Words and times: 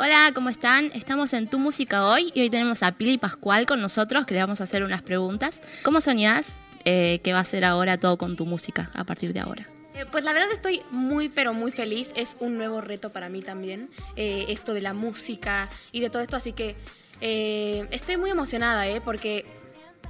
Hola, 0.00 0.30
¿cómo 0.32 0.48
están? 0.48 0.92
Estamos 0.94 1.32
en 1.32 1.50
Tu 1.50 1.58
Música 1.58 2.06
hoy 2.06 2.30
y 2.32 2.42
hoy 2.42 2.50
tenemos 2.50 2.84
a 2.84 2.92
Pili 2.92 3.18
Pascual 3.18 3.66
con 3.66 3.80
nosotros 3.80 4.26
que 4.26 4.34
le 4.34 4.38
vamos 4.38 4.60
a 4.60 4.64
hacer 4.64 4.84
unas 4.84 5.02
preguntas. 5.02 5.60
¿Cómo 5.82 6.00
soñás 6.00 6.60
eh, 6.84 7.18
que 7.24 7.32
va 7.32 7.40
a 7.40 7.44
ser 7.44 7.64
ahora 7.64 7.98
todo 7.98 8.16
con 8.16 8.36
tu 8.36 8.46
música 8.46 8.92
a 8.94 9.02
partir 9.02 9.32
de 9.32 9.40
ahora? 9.40 9.68
Eh, 9.96 10.04
Pues 10.08 10.22
la 10.22 10.32
verdad 10.32 10.52
estoy 10.52 10.82
muy 10.92 11.28
pero 11.28 11.52
muy 11.52 11.72
feliz, 11.72 12.12
es 12.14 12.36
un 12.38 12.58
nuevo 12.58 12.80
reto 12.80 13.10
para 13.10 13.28
mí 13.28 13.42
también, 13.42 13.90
eh, 14.14 14.46
esto 14.50 14.72
de 14.72 14.82
la 14.82 14.94
música 14.94 15.68
y 15.90 15.98
de 15.98 16.10
todo 16.10 16.22
esto, 16.22 16.36
así 16.36 16.52
que 16.52 16.76
estoy 17.20 18.18
muy 18.18 18.30
emocionada, 18.30 18.86
¿eh? 18.86 19.00
porque 19.00 19.44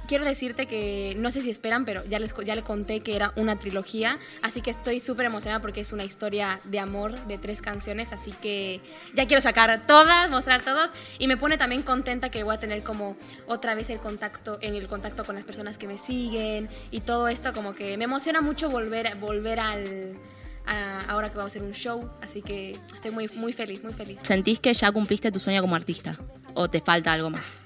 quiero 0.09 0.25
decirte 0.25 0.65
que 0.65 1.13
no 1.17 1.29
sé 1.29 1.39
si 1.41 1.51
esperan, 1.51 1.85
pero 1.85 2.03
ya 2.05 2.17
les 2.19 2.33
ya 2.43 2.55
le 2.55 2.63
conté 2.63 2.99
que 3.01 3.15
era 3.15 3.31
una 3.35 3.59
trilogía, 3.59 4.17
así 4.41 4.59
que 4.61 4.71
estoy 4.71 4.99
súper 4.99 5.27
emocionada 5.27 5.61
porque 5.61 5.81
es 5.81 5.93
una 5.93 6.03
historia 6.03 6.59
de 6.63 6.79
amor 6.79 7.15
de 7.27 7.37
tres 7.37 7.61
canciones, 7.61 8.11
así 8.11 8.31
que 8.41 8.81
ya 9.13 9.27
quiero 9.27 9.39
sacar 9.39 9.83
todas, 9.85 10.29
mostrar 10.31 10.63
todos 10.63 10.89
y 11.19 11.27
me 11.27 11.37
pone 11.37 11.57
también 11.57 11.83
contenta 11.83 12.29
que 12.31 12.43
voy 12.43 12.55
a 12.55 12.59
tener 12.59 12.81
como 12.83 13.15
otra 13.45 13.75
vez 13.75 13.91
el 13.91 13.99
contacto 13.99 14.57
en 14.61 14.75
el 14.75 14.87
contacto 14.87 15.23
con 15.23 15.35
las 15.35 15.45
personas 15.45 15.77
que 15.77 15.87
me 15.87 15.97
siguen 15.99 16.67
y 16.89 17.01
todo 17.01 17.27
esto 17.27 17.53
como 17.53 17.75
que 17.75 17.95
me 17.97 18.05
emociona 18.05 18.41
mucho 18.41 18.69
volver 18.71 19.15
volver 19.17 19.59
al 19.59 20.17
a- 20.65 21.01
ahora 21.07 21.29
que 21.29 21.37
vamos 21.37 21.51
a 21.51 21.53
hacer 21.53 21.63
un 21.63 21.73
show, 21.73 22.09
así 22.21 22.41
que 22.41 22.75
estoy 22.93 23.11
muy 23.11 23.29
muy 23.35 23.53
feliz, 23.53 23.83
muy 23.83 23.93
feliz. 23.93 24.19
¿Sentís 24.23 24.59
que 24.59 24.73
ya 24.73 24.91
cumpliste 24.91 25.31
tu 25.31 25.39
sueño 25.39 25.61
como 25.61 25.75
artista? 25.75 26.17
¿O 26.55 26.67
te 26.67 26.81
falta 26.81 27.13
algo 27.13 27.29
más? 27.29 27.57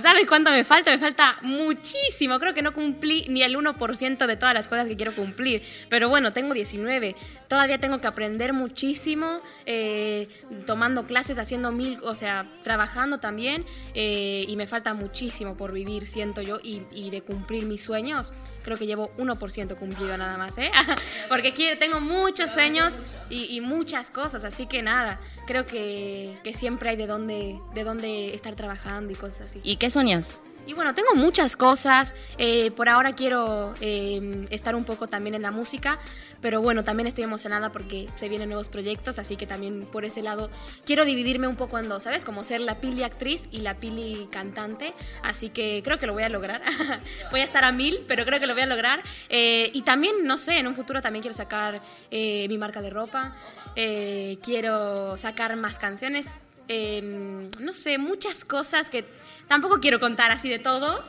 ¿Sabes 0.00 0.26
cuánto 0.26 0.50
me 0.50 0.64
falta? 0.64 0.90
Me 0.90 0.98
falta 0.98 1.36
muchísimo. 1.42 2.38
Creo 2.38 2.54
que 2.54 2.62
no 2.62 2.72
cumplí 2.74 3.26
ni 3.28 3.42
el 3.42 3.56
1% 3.56 4.26
de 4.26 4.36
todas 4.36 4.54
las 4.54 4.68
cosas 4.68 4.86
que 4.86 4.96
quiero 4.96 5.14
cumplir. 5.14 5.62
Pero 5.88 6.08
bueno, 6.08 6.32
tengo 6.32 6.54
19. 6.54 7.14
Todavía 7.48 7.78
tengo 7.78 8.00
que 8.00 8.06
aprender 8.06 8.52
muchísimo, 8.52 9.40
eh, 9.66 10.28
tomando 10.66 11.06
clases, 11.06 11.38
haciendo 11.38 11.72
mil, 11.72 11.98
o 12.02 12.14
sea, 12.14 12.46
trabajando 12.62 13.18
también. 13.18 13.64
eh, 13.94 14.44
y 14.48 14.56
me 14.56 14.66
falta 14.66 14.94
muchísimo 14.94 15.56
por 15.56 15.72
vivir, 15.72 16.06
siento 16.06 16.42
yo, 16.42 16.58
y, 16.62 16.82
y 16.92 17.10
de 17.10 17.22
cumplir 17.22 17.64
mis 17.64 17.82
sueños. 17.82 18.32
Creo 18.62 18.76
que 18.76 18.86
llevo 18.86 19.10
1% 19.16 19.76
cumplido 19.76 20.16
nada 20.16 20.36
más, 20.38 20.58
¿eh? 20.58 20.70
Porque 21.28 21.52
quiero, 21.52 21.78
tengo 21.78 22.00
muchos 22.00 22.50
sueños 22.50 23.00
y, 23.28 23.56
y 23.56 23.60
muchas 23.60 24.10
cosas, 24.10 24.44
así 24.44 24.66
que 24.66 24.82
nada, 24.82 25.20
creo 25.46 25.66
que, 25.66 26.36
que 26.44 26.52
siempre 26.54 26.90
hay 26.90 26.96
de 26.96 27.06
dónde, 27.06 27.58
de 27.74 27.84
dónde 27.84 28.34
estar 28.34 28.54
trabajando 28.54 29.12
y 29.12 29.16
cosas 29.16 29.49
¿Y 29.62 29.76
qué 29.76 29.90
soñás? 29.90 30.40
Y 30.70 30.72
bueno, 30.72 30.94
tengo 30.94 31.14
muchas 31.16 31.56
cosas. 31.56 32.14
eh, 32.38 32.70
por 32.70 32.88
ahora 32.88 33.14
quiero 33.14 33.74
eh, 33.80 34.46
estar 34.50 34.76
un 34.76 34.84
poco 34.84 35.08
también 35.08 35.34
en 35.34 35.42
la 35.42 35.50
música, 35.50 35.98
pero 36.40 36.62
bueno, 36.62 36.84
también 36.84 37.06
estoy 37.06 37.24
emocionada 37.24 37.72
porque 37.72 38.08
se 38.14 38.28
vienen 38.28 38.50
nuevos 38.50 38.68
proyectos, 38.68 39.18
así 39.18 39.36
que 39.36 39.46
también 39.46 39.86
por 39.90 40.04
ese 40.04 40.22
lado 40.22 40.48
quiero 40.84 41.04
dividirme 41.04 41.48
un 41.48 41.56
poco 41.56 41.78
en 41.78 41.88
dos, 41.88 42.04
¿sabes? 42.04 42.24
Como 42.24 42.44
ser 42.44 42.60
la 42.60 42.80
Pili 42.80 43.02
actriz 43.02 43.44
y 43.50 43.60
la 43.60 43.74
Pili 43.74 44.28
cantante, 44.30 44.94
así 45.24 45.48
que 45.48 45.82
creo 45.84 45.98
que 45.98 46.06
lo 46.06 46.12
voy 46.12 46.22
a 46.22 46.28
lograr. 46.28 46.62
voy 47.32 47.40
a 47.40 47.44
estar 47.44 47.64
a 47.64 47.72
mil, 47.72 48.04
pero 48.06 48.24
creo 48.24 48.38
que 48.38 48.46
lo 48.46 48.54
voy 48.54 48.62
a 48.62 48.66
lograr. 48.66 49.02
Eh, 49.28 49.70
y 49.72 49.82
también, 49.82 50.24
no 50.24 50.38
sé, 50.38 50.58
en 50.58 50.68
un 50.68 50.76
futuro 50.76 51.02
también 51.02 51.22
quiero 51.22 51.36
sacar 51.36 51.80
eh, 52.12 52.46
mi 52.48 52.58
marca 52.58 52.80
de 52.80 52.90
ropa, 52.90 53.34
eh, 53.76 54.38
quiero 54.42 55.16
sacar 55.16 55.56
más 55.56 55.80
canciones 55.80 56.36
eh, 56.72 57.48
no 57.58 57.72
sé, 57.72 57.98
muchas 57.98 58.44
cosas 58.44 58.90
que 58.90 59.04
tampoco 59.48 59.80
quiero 59.80 59.98
contar 59.98 60.30
así 60.30 60.48
de 60.48 60.60
todo, 60.60 61.02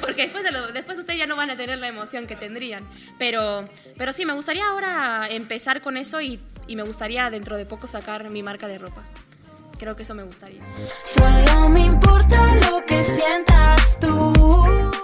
porque 0.00 0.22
después, 0.22 0.44
de 0.44 0.52
lo- 0.52 0.68
después 0.70 0.96
ustedes 0.96 1.18
ya 1.18 1.26
no 1.26 1.34
van 1.34 1.50
a 1.50 1.56
tener 1.56 1.76
la 1.78 1.88
emoción 1.88 2.28
que 2.28 2.36
tendrían. 2.36 2.88
Pero, 3.18 3.68
pero 3.96 4.12
sí, 4.12 4.24
me 4.24 4.32
gustaría 4.32 4.64
ahora 4.68 5.26
empezar 5.28 5.80
con 5.82 5.96
eso 5.96 6.20
y, 6.20 6.38
y 6.68 6.76
me 6.76 6.84
gustaría 6.84 7.28
dentro 7.30 7.56
de 7.56 7.66
poco 7.66 7.88
sacar 7.88 8.30
mi 8.30 8.44
marca 8.44 8.68
de 8.68 8.78
ropa. 8.78 9.02
Creo 9.78 9.96
que 9.96 10.04
eso 10.04 10.14
me 10.14 10.22
gustaría. 10.22 10.60
Solo 11.04 11.68
me 11.68 11.80
importa 11.86 12.54
lo 12.70 12.84
que 12.86 13.02
sientas 13.02 13.98
tú. 14.00 14.32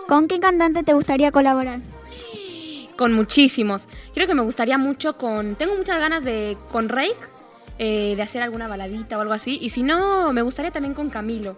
¿Con 0.07 0.29
qué 0.29 0.39
cantante 0.39 0.85
te 0.85 0.93
gustaría 0.93 1.33
colaborar? 1.33 1.81
Con 2.97 3.13
muchísimos. 3.13 3.89
Creo 4.15 4.29
que 4.29 4.35
me 4.35 4.43
gustaría 4.43 4.79
mucho 4.79 5.19
con... 5.19 5.57
Tengo 5.57 5.75
muchas 5.77 5.99
ganas 5.99 6.23
de... 6.23 6.57
Con 6.71 6.89
Rake, 6.89 7.17
eh, 7.79 8.15
de 8.17 8.23
hacer 8.23 8.43
alguna 8.43 8.69
baladita 8.69 9.19
o 9.19 9.21
algo 9.21 9.33
así. 9.33 9.59
Y 9.61 9.71
si 9.71 9.83
no, 9.83 10.33
me 10.33 10.43
gustaría 10.43 10.71
también 10.71 10.95
con 10.95 11.11
Camilo. 11.11 11.57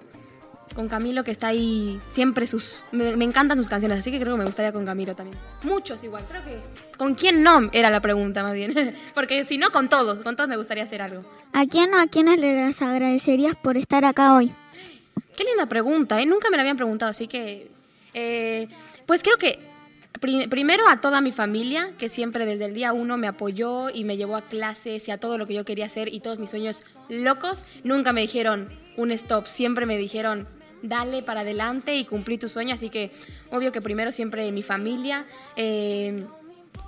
Con 0.74 0.88
Camilo 0.88 1.24
que 1.24 1.30
está 1.30 1.48
ahí 1.48 2.00
siempre 2.08 2.46
sus... 2.46 2.84
Me, 2.92 3.16
me 3.16 3.24
encantan 3.24 3.56
sus 3.56 3.68
canciones, 3.68 3.98
así 3.98 4.10
que 4.10 4.18
creo 4.18 4.34
que 4.34 4.40
me 4.40 4.44
gustaría 4.44 4.72
con 4.72 4.84
Camilo 4.84 5.14
también. 5.14 5.38
Muchos 5.62 6.02
igual, 6.04 6.24
creo 6.28 6.44
que... 6.44 6.60
¿Con 6.98 7.14
quién 7.14 7.42
no? 7.42 7.70
Era 7.72 7.88
la 7.88 8.00
pregunta 8.00 8.42
más 8.42 8.54
bien. 8.54 8.94
Porque 9.14 9.44
si 9.46 9.58
no, 9.58 9.70
con 9.70 9.88
todos. 9.88 10.22
Con 10.22 10.36
todos 10.36 10.48
me 10.48 10.56
gustaría 10.56 10.82
hacer 10.84 11.02
algo. 11.02 11.24
¿A 11.52 11.66
quién 11.66 11.94
o 11.94 11.98
a 11.98 12.06
quiénes 12.08 12.38
les 12.40 12.82
agradecerías 12.82 13.56
por 13.56 13.76
estar 13.76 14.04
acá 14.04 14.34
hoy? 14.34 14.52
Qué 15.36 15.44
linda 15.44 15.66
pregunta, 15.66 16.20
¿eh? 16.20 16.26
Nunca 16.26 16.50
me 16.50 16.56
la 16.56 16.62
habían 16.62 16.76
preguntado, 16.76 17.10
así 17.10 17.26
que... 17.26 17.70
eh, 18.12 18.68
pues 19.06 19.22
creo 19.22 19.36
que 19.36 19.58
primero 20.18 20.88
a 20.88 21.00
toda 21.00 21.20
mi 21.20 21.32
familia, 21.32 21.92
que 21.98 22.08
siempre 22.08 22.46
desde 22.46 22.66
el 22.66 22.74
día 22.74 22.92
uno 22.92 23.16
me 23.16 23.26
apoyó 23.26 23.90
y 23.90 24.04
me 24.04 24.16
llevó 24.16 24.36
a 24.36 24.42
clases 24.42 25.08
y 25.08 25.10
a 25.10 25.18
todo 25.18 25.38
lo 25.38 25.46
que 25.46 25.54
yo 25.54 25.64
quería 25.64 25.86
hacer 25.86 26.12
y 26.12 26.20
todos 26.20 26.38
mis 26.38 26.50
sueños 26.50 26.82
locos. 27.08 27.66
Nunca 27.84 28.12
me 28.12 28.20
dijeron 28.22 28.68
un 28.96 29.12
stop, 29.12 29.46
siempre 29.46 29.86
me 29.86 29.96
dijeron 29.96 30.46
dale 30.82 31.22
para 31.22 31.40
adelante 31.40 31.96
y 31.96 32.04
cumplí 32.04 32.38
tu 32.38 32.48
sueño, 32.48 32.74
así 32.74 32.90
que 32.90 33.10
obvio 33.50 33.72
que 33.72 33.80
primero 33.80 34.12
siempre 34.12 34.50
mi 34.52 34.62
familia. 34.62 35.26
eh, 35.56 36.24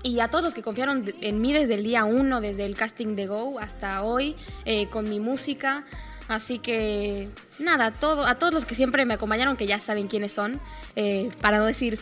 y 0.02 0.20
a 0.20 0.28
todos 0.28 0.44
los 0.44 0.54
que 0.54 0.62
confiaron 0.62 1.04
en 1.20 1.40
mí 1.40 1.52
desde 1.52 1.74
el 1.74 1.82
día 1.82 2.04
uno, 2.04 2.40
desde 2.40 2.64
el 2.64 2.76
casting 2.76 3.16
de 3.16 3.26
Go 3.26 3.58
hasta 3.58 4.02
hoy, 4.02 4.36
eh, 4.64 4.88
con 4.88 5.08
mi 5.08 5.18
música. 5.18 5.84
Así 6.28 6.58
que, 6.58 7.28
nada, 7.58 7.90
todo, 7.90 8.26
a 8.26 8.36
todos 8.36 8.52
los 8.52 8.66
que 8.66 8.74
siempre 8.74 9.04
me 9.06 9.14
acompañaron, 9.14 9.56
que 9.56 9.66
ya 9.66 9.80
saben 9.80 10.06
quiénes 10.06 10.32
son, 10.32 10.60
eh, 10.94 11.30
para 11.40 11.58
no 11.58 11.64
decir, 11.64 11.98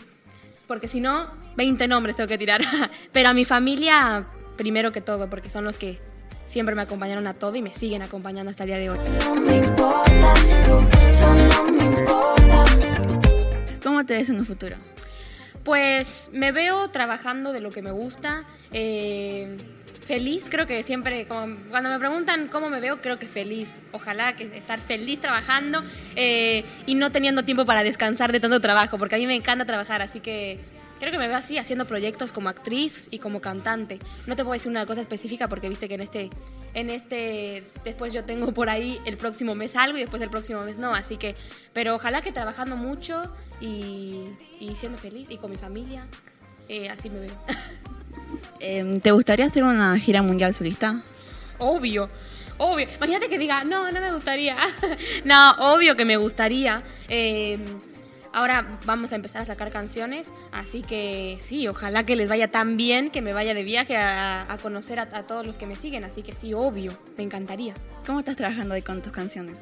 porque 0.67 0.87
si 0.87 0.99
no, 0.99 1.31
20 1.55 1.87
nombres 1.87 2.15
tengo 2.15 2.27
que 2.27 2.37
tirar. 2.37 2.61
Pero 3.11 3.29
a 3.29 3.33
mi 3.33 3.45
familia, 3.45 4.25
primero 4.57 4.91
que 4.91 5.01
todo, 5.01 5.29
porque 5.29 5.49
son 5.49 5.63
los 5.63 5.77
que 5.77 5.99
siempre 6.45 6.75
me 6.75 6.81
acompañaron 6.81 7.27
a 7.27 7.33
todo 7.33 7.55
y 7.55 7.61
me 7.61 7.73
siguen 7.73 8.01
acompañando 8.01 8.49
hasta 8.49 8.63
el 8.63 8.67
día 8.67 8.77
de 8.77 8.89
hoy. 8.89 8.99
Solo 9.21 9.41
me 9.41 9.55
importas 9.57 10.59
tú. 10.63 10.79
Solo 11.11 11.71
me 11.71 11.83
importa. 11.85 12.65
¿Cómo 13.83 14.05
te 14.05 14.17
ves 14.17 14.29
en 14.29 14.39
un 14.39 14.45
futuro? 14.45 14.75
Pues 15.63 16.29
me 16.33 16.51
veo 16.51 16.87
trabajando 16.89 17.51
de 17.51 17.59
lo 17.59 17.71
que 17.71 17.81
me 17.81 17.91
gusta, 17.91 18.45
eh, 18.71 19.57
feliz, 20.07 20.47
creo 20.49 20.65
que 20.65 20.81
siempre, 20.83 21.27
como- 21.27 21.57
cuando 21.69 21.89
me 21.89 21.99
preguntan 21.99 22.47
cómo 22.47 22.69
me 22.69 22.79
veo, 22.79 22.97
creo 23.01 23.19
que 23.19 23.27
feliz. 23.27 23.73
Ojalá 23.91 24.35
que 24.35 24.43
estar 24.57 24.79
feliz 24.79 25.19
trabajando 25.19 25.83
eh, 26.15 26.63
y 26.85 26.95
no 26.95 27.11
teniendo 27.11 27.43
tiempo 27.43 27.65
para 27.65 27.83
descansar 27.83 28.31
de 28.31 28.39
tanto 28.39 28.59
trabajo, 28.61 28.97
porque 28.97 29.15
a 29.15 29.17
mí 29.17 29.27
me 29.27 29.35
encanta 29.35 29.65
trabajar, 29.65 30.01
así 30.01 30.19
que 30.21 30.59
creo 30.99 31.11
que 31.11 31.17
me 31.19 31.27
veo 31.27 31.37
así, 31.37 31.57
haciendo 31.59 31.85
proyectos 31.85 32.31
como 32.31 32.49
actriz 32.49 33.09
y 33.11 33.19
como 33.19 33.41
cantante. 33.41 33.99
No 34.25 34.35
te 34.35 34.43
puedo 34.43 34.53
decir 34.53 34.71
una 34.71 34.85
cosa 34.85 35.01
específica 35.01 35.47
porque 35.47 35.69
viste 35.69 35.87
que 35.87 35.93
en 35.95 36.01
este, 36.01 36.29
en 36.73 36.89
este, 36.89 37.61
después 37.83 38.13
yo 38.13 38.23
tengo 38.23 38.51
por 38.53 38.69
ahí 38.69 38.99
el 39.05 39.17
próximo 39.17 39.53
mes 39.55 39.75
algo 39.75 39.97
y 39.97 40.01
después 40.01 40.21
el 40.23 40.29
próximo 40.29 40.61
mes 40.63 40.77
no, 40.79 40.95
así 40.95 41.17
que, 41.17 41.35
pero 41.73 41.93
ojalá 41.95 42.21
que 42.21 42.31
trabajando 42.31 42.77
mucho 42.77 43.31
y, 43.61 44.23
y 44.59 44.73
siendo 44.75 44.97
feliz 44.97 45.29
y 45.29 45.37
con 45.37 45.51
mi 45.51 45.57
familia, 45.57 46.07
eh, 46.69 46.89
así 46.89 47.09
me 47.09 47.19
veo. 47.19 47.37
Eh, 48.59 48.99
¿Te 49.01 49.11
gustaría 49.11 49.45
hacer 49.45 49.63
una 49.63 49.97
gira 49.99 50.21
mundial 50.21 50.53
solista? 50.53 51.03
Obvio, 51.59 52.09
obvio. 52.57 52.87
Imagínate 52.97 53.29
que 53.29 53.37
diga, 53.37 53.63
no, 53.63 53.91
no 53.91 54.01
me 54.01 54.11
gustaría. 54.13 54.57
no, 55.25 55.51
obvio 55.73 55.95
que 55.95 56.05
me 56.05 56.17
gustaría. 56.17 56.83
Eh, 57.09 57.57
ahora 58.33 58.79
vamos 58.85 59.13
a 59.13 59.15
empezar 59.15 59.41
a 59.41 59.45
sacar 59.45 59.71
canciones, 59.71 60.31
así 60.51 60.83
que 60.83 61.37
sí, 61.39 61.67
ojalá 61.67 62.05
que 62.05 62.15
les 62.15 62.29
vaya 62.29 62.49
tan 62.49 62.77
bien 62.77 63.09
que 63.09 63.21
me 63.21 63.33
vaya 63.33 63.53
de 63.53 63.63
viaje 63.63 63.97
a, 63.97 64.51
a 64.51 64.57
conocer 64.57 64.99
a, 64.99 65.03
a 65.03 65.23
todos 65.23 65.45
los 65.45 65.57
que 65.57 65.65
me 65.65 65.75
siguen, 65.75 66.03
así 66.03 66.21
que 66.21 66.33
sí, 66.33 66.53
obvio, 66.53 66.97
me 67.17 67.23
encantaría. 67.23 67.73
¿Cómo 68.05 68.19
estás 68.19 68.35
trabajando 68.35 68.75
hoy 68.75 68.81
con 68.83 69.01
tus 69.01 69.11
canciones? 69.11 69.59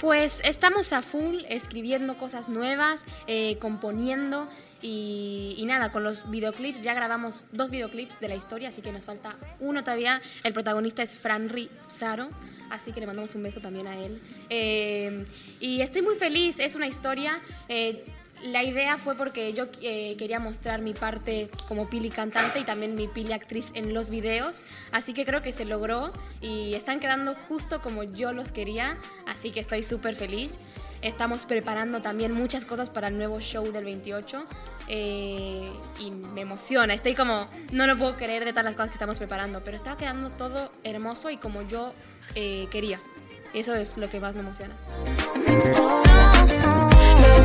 Pues 0.00 0.40
estamos 0.46 0.94
a 0.94 1.02
full 1.02 1.42
escribiendo 1.50 2.16
cosas 2.16 2.48
nuevas, 2.48 3.04
eh, 3.26 3.58
componiendo 3.60 4.48
y, 4.80 5.62
nada, 5.66 5.92
con 5.92 6.02
los 6.04 6.30
videoclips 6.30 6.82
ya 6.82 6.94
grabamos 6.94 7.48
dos 7.52 7.70
videoclips 7.70 8.18
de 8.18 8.28
la 8.28 8.34
historia, 8.34 8.70
así 8.70 8.80
que 8.80 8.92
nos 8.92 9.04
falta 9.04 9.36
uno 9.58 9.84
todavía. 9.84 10.22
El 10.42 10.54
protagonista 10.54 11.02
es 11.02 11.18
Franri 11.18 11.68
Saro, 11.88 12.30
así 12.70 12.92
que 12.92 13.00
le 13.00 13.06
mandamos 13.06 13.34
un 13.34 13.42
beso 13.42 13.60
también 13.60 13.86
a 13.88 13.98
él. 13.98 14.18
Eh, 14.48 15.26
y 15.60 15.82
estoy 15.82 16.00
muy 16.00 16.14
feliz, 16.14 16.60
es 16.60 16.76
una 16.76 16.86
historia. 16.86 17.38
eh, 17.68 18.02
la 18.42 18.62
idea 18.62 18.98
fue 18.98 19.14
porque 19.14 19.52
yo 19.52 19.66
eh, 19.82 20.16
quería 20.18 20.40
mostrar 20.40 20.80
mi 20.80 20.94
parte 20.94 21.50
como 21.68 21.88
Pili 21.88 22.10
cantante 22.10 22.60
y 22.60 22.64
también 22.64 22.94
mi 22.94 23.08
Pili 23.08 23.32
actriz 23.32 23.72
en 23.74 23.94
los 23.94 24.10
videos, 24.10 24.62
así 24.92 25.12
que 25.12 25.24
creo 25.24 25.42
que 25.42 25.52
se 25.52 25.64
logró 25.64 26.12
y 26.40 26.74
están 26.74 27.00
quedando 27.00 27.34
justo 27.48 27.82
como 27.82 28.02
yo 28.02 28.32
los 28.32 28.52
quería, 28.52 28.96
así 29.26 29.50
que 29.50 29.60
estoy 29.60 29.82
súper 29.82 30.16
feliz. 30.16 30.58
Estamos 31.02 31.46
preparando 31.46 32.02
también 32.02 32.32
muchas 32.32 32.66
cosas 32.66 32.90
para 32.90 33.08
el 33.08 33.16
nuevo 33.16 33.40
show 33.40 33.72
del 33.72 33.84
28 33.84 34.44
eh, 34.88 35.70
y 35.98 36.10
me 36.10 36.42
emociona, 36.42 36.92
estoy 36.92 37.14
como, 37.14 37.48
no 37.72 37.86
lo 37.86 37.96
puedo 37.96 38.16
creer 38.16 38.44
de 38.44 38.50
todas 38.50 38.66
las 38.66 38.74
cosas 38.74 38.90
que 38.90 38.96
estamos 38.96 39.16
preparando, 39.16 39.62
pero 39.64 39.76
está 39.76 39.96
quedando 39.96 40.28
todo 40.30 40.70
hermoso 40.84 41.30
y 41.30 41.38
como 41.38 41.62
yo 41.62 41.94
eh, 42.34 42.68
quería. 42.70 43.00
Eso 43.54 43.74
es 43.74 43.96
lo 43.96 44.08
que 44.08 44.20
más 44.20 44.34
me 44.34 44.40
emociona. 44.40 44.76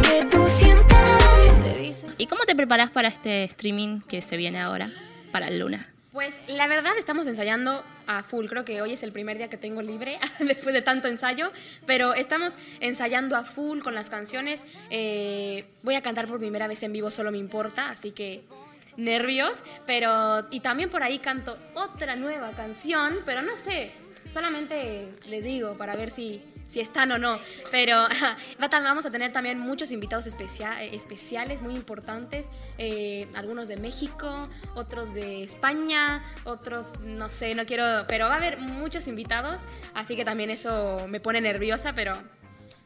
Que 0.10 0.26
tú 0.26 0.48
sientas. 0.48 2.06
¿Y 2.18 2.28
cómo 2.28 2.44
te 2.46 2.56
preparas 2.56 2.92
para 2.92 3.08
este 3.08 3.44
streaming 3.44 4.00
que 4.02 4.22
se 4.22 4.38
viene 4.38 4.62
ahora, 4.62 4.92
para 5.32 5.48
el 5.48 5.60
Luna? 5.60 5.88
Pues 6.12 6.46
la 6.48 6.68
verdad 6.68 6.94
estamos 6.98 7.28
ensayando 7.28 7.84
a 8.08 8.24
full. 8.24 8.46
Creo 8.46 8.64
que 8.64 8.82
hoy 8.82 8.94
es 8.94 9.04
el 9.04 9.12
primer 9.12 9.38
día 9.38 9.50
que 9.50 9.58
tengo 9.58 9.82
libre 9.82 10.18
después 10.40 10.74
de 10.74 10.82
tanto 10.82 11.08
ensayo, 11.08 11.52
pero 11.86 12.14
estamos 12.14 12.56
ensayando 12.80 13.36
a 13.36 13.44
full 13.44 13.80
con 13.80 13.96
las 13.96 14.10
canciones. 14.10 14.66
Eh, 14.90 15.66
voy 15.84 15.96
a 15.96 16.02
cantar 16.02 16.28
por 16.28 16.40
primera 16.40 16.68
vez 16.68 16.84
en 16.84 16.94
vivo, 16.94 17.12
solo 17.12 17.32
me 17.32 17.38
importa, 17.38 17.90
así 17.90 18.12
que 18.12 18.44
nervios, 18.98 19.64
pero 19.86 20.46
y 20.52 20.62
también 20.62 20.90
por 20.90 21.04
ahí 21.04 21.20
canto 21.20 21.58
otra 21.74 22.16
nueva 22.16 22.52
canción, 22.52 23.20
pero 23.26 23.42
no 23.42 23.58
sé, 23.58 23.92
solamente 24.32 25.12
les 25.28 25.44
digo 25.44 25.74
para 25.74 25.96
ver 25.96 26.12
si 26.12 26.42
si 26.66 26.80
están 26.80 27.12
o 27.12 27.18
no, 27.18 27.40
pero 27.72 28.06
vamos 28.72 29.06
a 29.06 29.12
tener 29.12 29.32
también 29.32 29.60
muchos 29.60 29.92
invitados 29.92 30.28
eh, 30.28 30.90
especiales, 30.92 31.62
muy 31.62 31.76
importantes, 31.76 32.50
eh, 32.78 33.28
algunos 33.36 33.68
de 33.68 33.78
México, 33.78 34.50
otros 34.74 35.14
de 35.14 35.44
España, 35.44 36.24
otros, 36.44 37.00
no 37.02 37.30
sé, 37.30 37.56
no 37.56 37.66
quiero, 37.66 37.86
pero 38.08 38.26
va 38.26 38.34
a 38.34 38.38
haber 38.38 38.58
muchos 38.58 39.08
invitados, 39.08 39.62
así 39.94 40.16
que 40.16 40.26
también 40.26 40.50
eso 40.50 41.06
me 41.08 41.20
pone 41.20 41.42
nerviosa, 41.42 41.94
pero... 41.94 42.14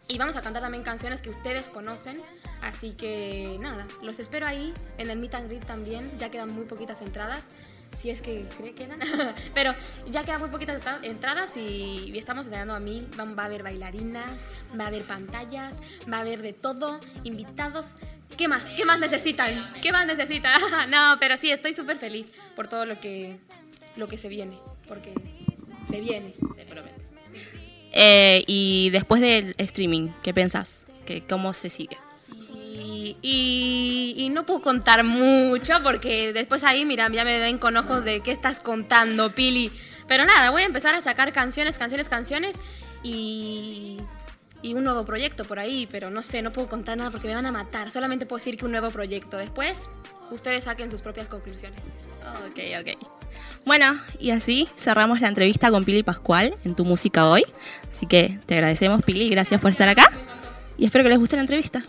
Y 0.08 0.18
vamos 0.18 0.36
a 0.38 0.42
cantar 0.42 0.64
también 0.64 0.84
canciones 0.84 1.22
que 1.22 1.30
ustedes 1.30 1.70
conocen, 1.70 2.20
así 2.64 2.94
que 2.94 3.58
nada, 3.60 3.86
los 4.02 4.20
espero 4.20 4.48
ahí 4.48 4.74
en 4.98 5.12
el 5.12 5.20
Meet 5.20 5.36
and 5.36 5.48
Greet 5.48 5.66
también, 5.66 6.12
ya 6.18 6.32
quedan 6.32 6.50
muy 6.50 6.66
poquitas 6.66 7.02
entradas, 7.02 7.52
si 7.96 8.10
es 8.10 8.22
que 8.22 8.46
cree 8.58 8.74
que 8.74 8.86
quedan, 8.86 9.00
pero 9.54 9.74
ya 10.10 10.24
quedan 10.24 10.40
muy 10.42 10.50
poquitas 10.50 10.76
entra- 10.76 11.00
entradas 11.04 11.58
y, 11.58 12.18
estamos 12.18 12.46
ensayando 12.48 12.74
a 12.74 12.80
mil, 12.80 13.08
va, 13.20 13.26
va 13.26 13.44
a 13.44 13.46
haber 13.48 13.64
bailarinas, 13.64 14.48
va 14.80 14.86
a 14.86 14.88
haber 14.88 15.04
pantallas, 15.04 15.82
va 16.12 16.18
a 16.18 16.22
haber 16.22 16.42
de 16.42 16.54
todo, 16.54 17.00
invitados, 17.24 17.98
¿qué 18.38 18.48
más? 18.48 18.74
¿Qué 18.74 18.86
más 18.86 19.00
necesitan? 19.00 19.74
¿Qué 19.82 19.92
más 19.92 20.06
necesitan? 20.06 20.62
no, 20.90 21.18
pero 21.20 21.38
sí, 21.38 21.52
estoy 21.52 21.74
súper 21.74 21.98
feliz 21.98 22.34
por 22.56 22.68
todo 22.68 22.86
lo 22.86 23.00
que, 23.00 23.38
lo 23.96 24.08
que 24.08 24.18
se 24.18 24.30
viene, 24.30 24.58
porque 24.88 25.14
se 25.88 26.00
viene, 26.00 26.34
se 26.56 26.66
promete. 26.66 27.00
Eh, 27.92 28.44
y 28.46 28.92
después 28.92 29.22
del 29.22 29.56
streaming, 29.58 30.10
¿qué 30.22 30.34
pensás? 30.34 30.88
¿Qué, 31.06 31.24
¿Cómo 31.26 31.54
se 31.54 31.70
sigue? 31.70 31.98
Y, 33.22 34.16
y- 34.18 34.30
no 34.30 34.46
puedo 34.46 34.62
contar 34.62 35.04
mucho 35.04 35.74
porque 35.84 36.32
después 36.34 36.64
ahí, 36.64 36.86
mira, 36.86 37.10
ya 37.12 37.26
me 37.26 37.40
ven 37.40 37.58
con 37.58 37.76
ojos 37.78 38.04
de 38.06 38.22
qué 38.22 38.32
estás 38.32 38.60
contando, 38.60 39.34
Pili. 39.36 39.72
Pero 40.08 40.26
nada, 40.26 40.50
voy 40.52 40.62
a 40.64 40.66
empezar 40.66 40.96
a 40.96 41.02
sacar 41.02 41.34
canciones, 41.34 41.78
canciones, 41.78 42.08
canciones 42.10 42.62
y, 43.04 43.98
y 44.62 44.74
un 44.74 44.84
nuevo 44.84 45.06
proyecto 45.06 45.44
por 45.46 45.60
ahí, 45.60 45.88
pero 45.92 46.10
no 46.10 46.22
sé, 46.22 46.42
no 46.42 46.52
puedo 46.52 46.70
contar 46.70 46.98
nada 46.98 47.12
porque 47.12 47.28
me 47.28 47.36
van 47.36 47.46
a 47.46 47.52
matar. 47.52 47.92
Solamente 47.92 48.26
puedo 48.26 48.38
decir 48.38 48.56
que 48.58 48.66
un 48.66 48.72
nuevo 48.72 48.90
proyecto. 48.90 49.38
Después, 49.38 49.88
ustedes 50.32 50.64
saquen 50.64 50.90
sus 50.90 51.02
propias 51.02 51.28
conclusiones. 51.28 51.88
Ok, 52.48 52.60
ok. 52.80 53.06
Bueno, 53.66 54.00
y 54.20 54.32
así 54.32 54.70
cerramos 54.78 55.20
la 55.22 55.28
entrevista 55.28 55.70
con 55.70 55.84
Pili 55.84 56.02
Pascual 56.04 56.56
en 56.64 56.76
Tu 56.76 56.86
Música 56.86 57.28
Hoy. 57.28 57.44
Así 57.92 58.06
que 58.06 58.40
te 58.46 58.54
agradecemos, 58.56 59.02
Pili, 59.04 59.30
gracias 59.30 59.60
por 59.60 59.72
estar 59.72 59.90
acá. 59.90 60.10
Y 60.78 60.86
espero 60.86 61.04
que 61.04 61.10
les 61.10 61.20
guste 61.20 61.36
la 61.36 61.42
entrevista. 61.42 61.84